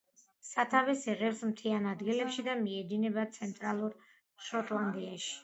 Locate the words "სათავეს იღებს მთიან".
0.51-1.85